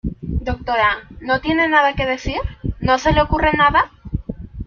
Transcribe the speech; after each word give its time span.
doctora,¿ 0.47 1.07
no 1.21 1.41
tiene 1.41 1.67
nada 1.67 1.93
que 1.93 2.07
decir?¿ 2.07 2.37
no 2.79 2.97
se 2.97 3.13
le 3.13 3.21
ocurre 3.21 3.51
nada? 3.55 3.91